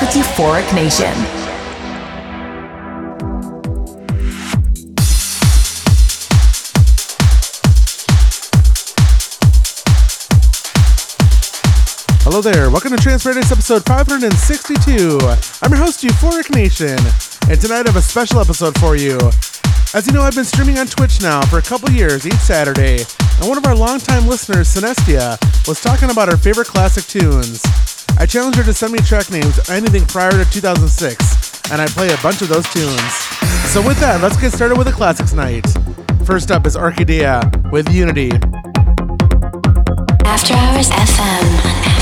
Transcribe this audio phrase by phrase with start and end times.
[0.00, 1.12] With Euphoric Nation.
[12.22, 15.18] Hello there, welcome to Paradise episode 562.
[15.62, 16.98] I'm your host, Euphoric Nation,
[17.50, 19.18] and tonight I have a special episode for you.
[19.94, 23.04] As you know, I've been streaming on Twitch now for a couple years each Saturday,
[23.40, 27.62] and one of our longtime listeners, Sinestia, was talking about her favorite classic tunes.
[28.18, 32.12] I challenged her to send me track names anything prior to 2006, and I play
[32.12, 33.12] a bunch of those tunes.
[33.72, 35.66] So with that, let's get started with a classics night.
[36.24, 38.30] First up is Arcadia with Unity.
[40.24, 42.01] After Hours FM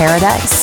[0.00, 0.59] Paradise.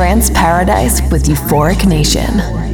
[0.00, 2.69] Trance Paradise with Euphoric Nation.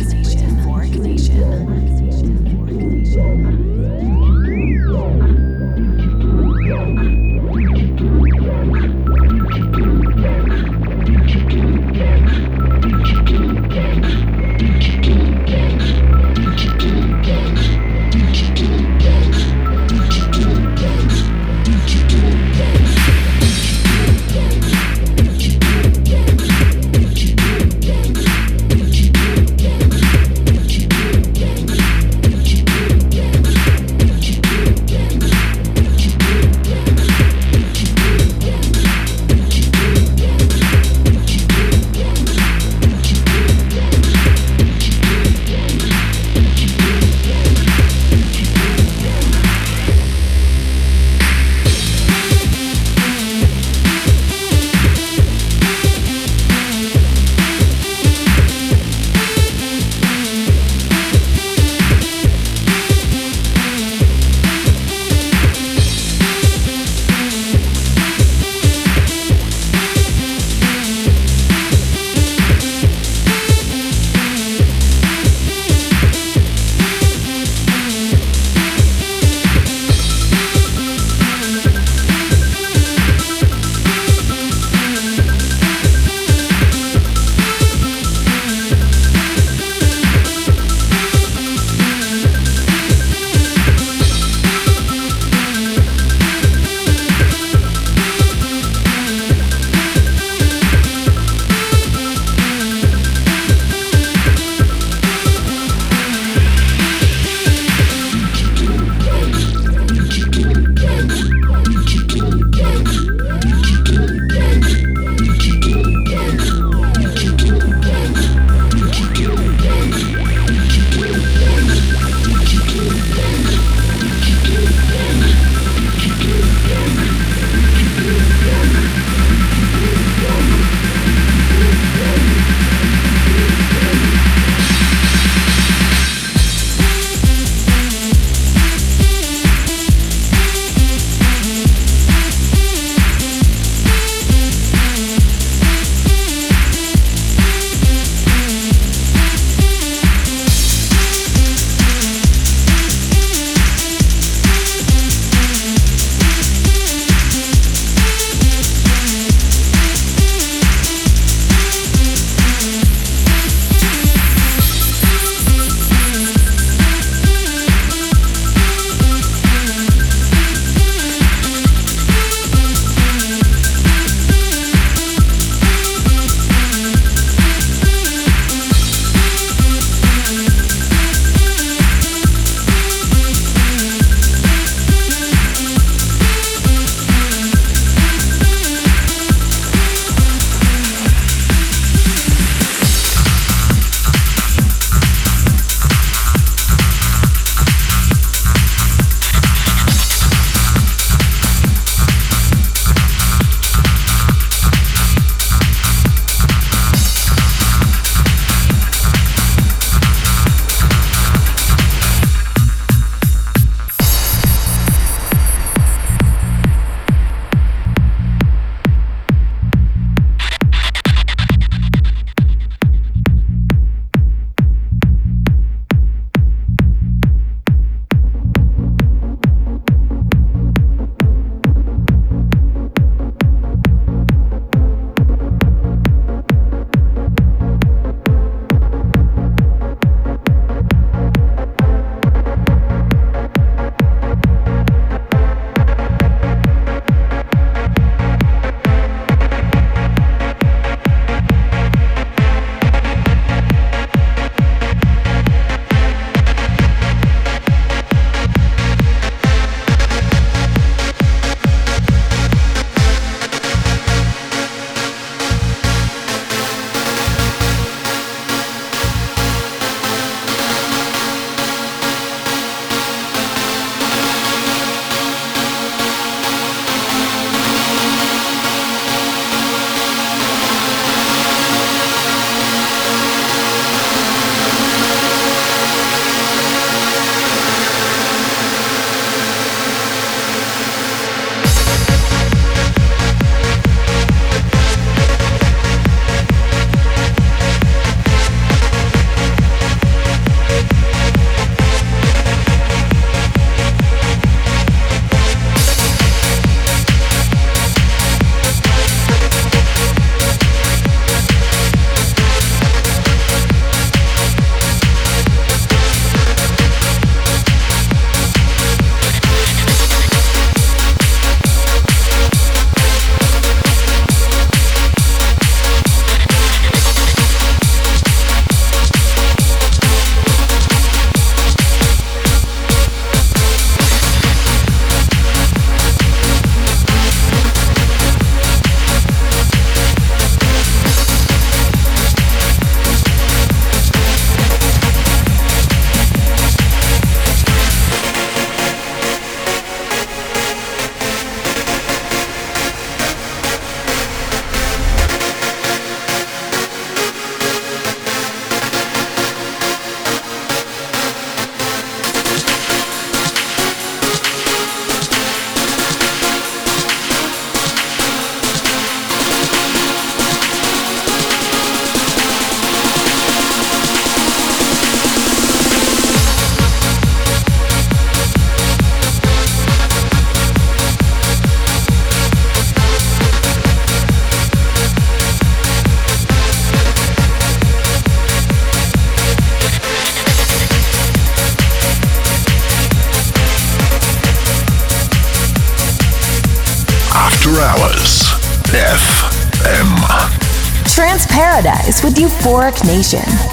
[402.67, 403.66] Euphoric Nation.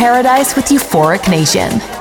[0.00, 1.99] Paradise with Euphoric Nation.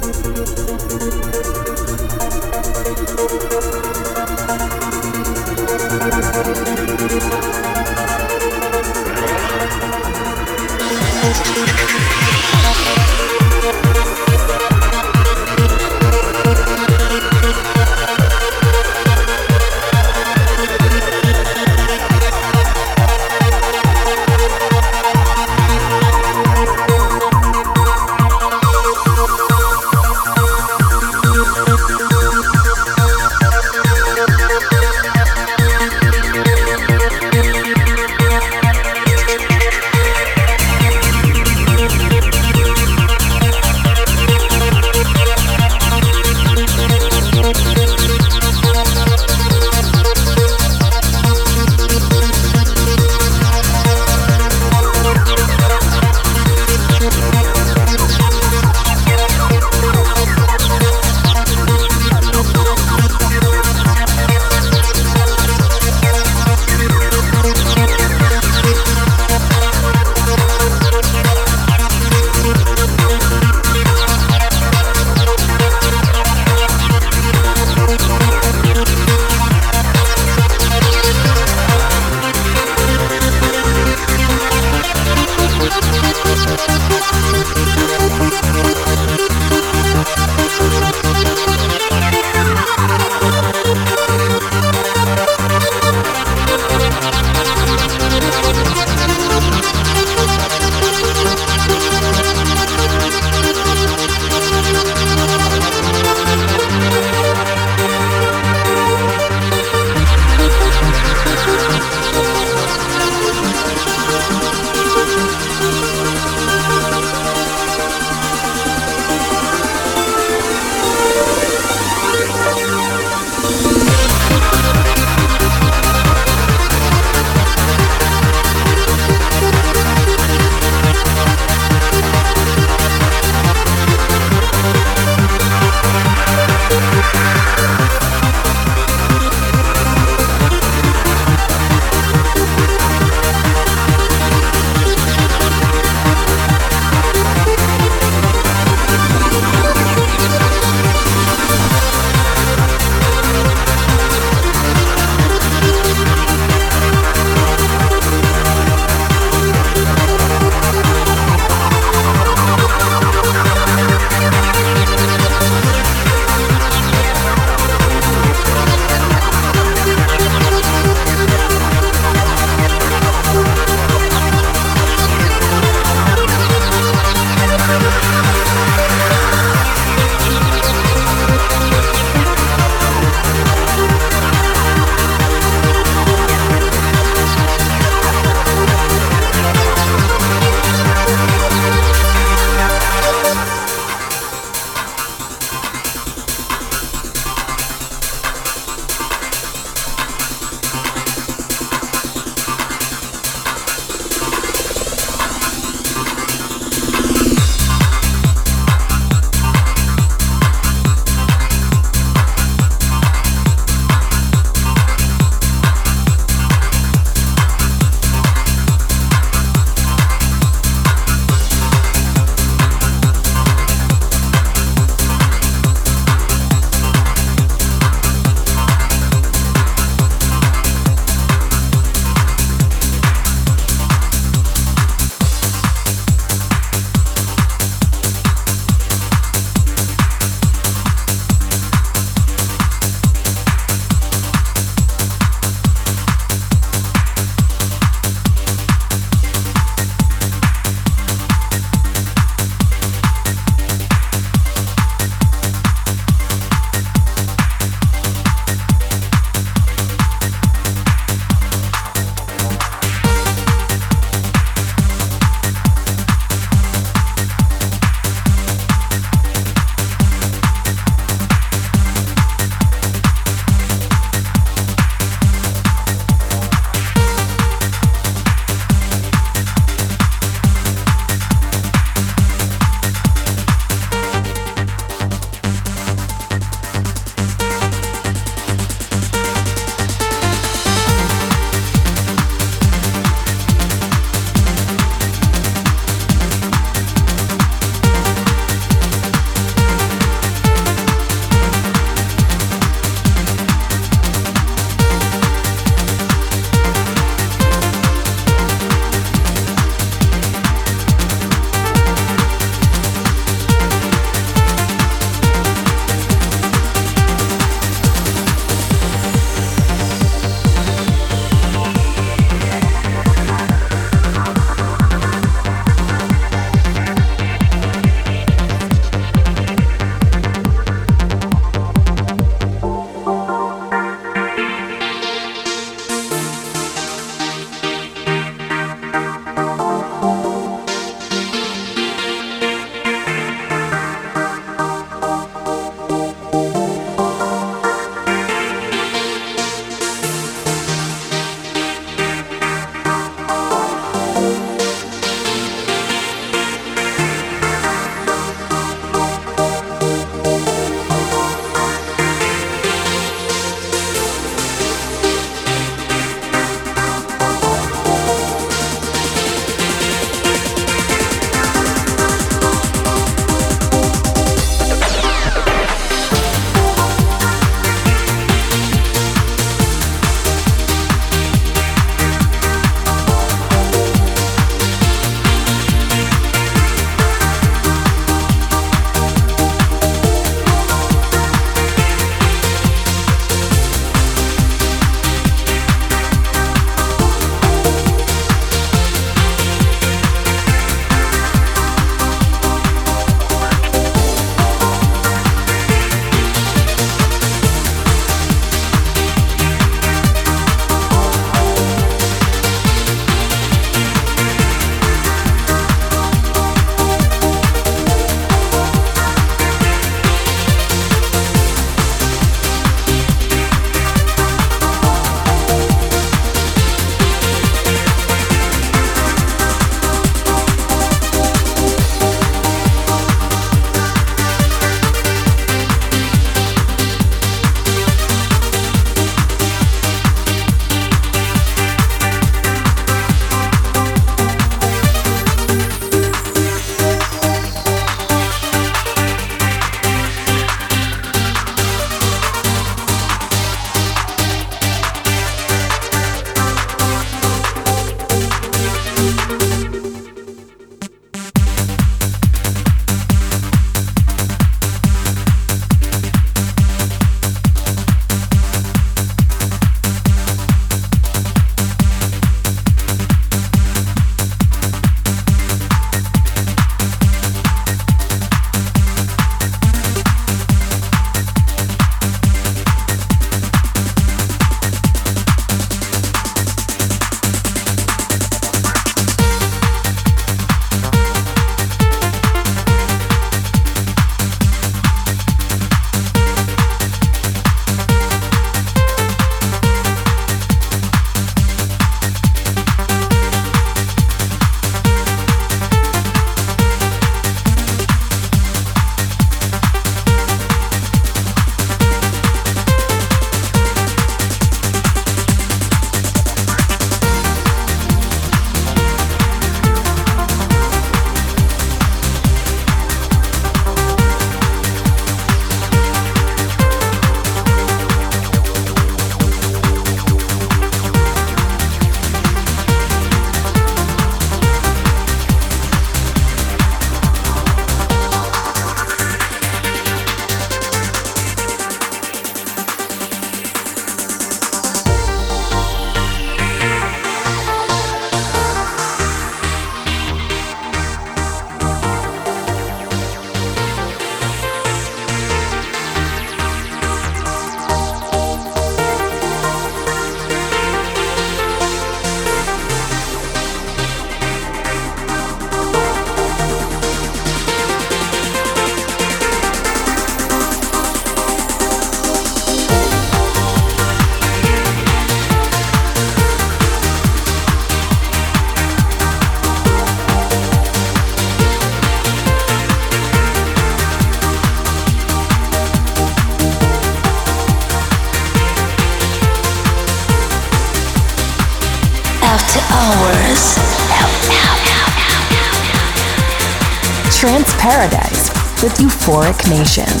[599.51, 600.00] Nation.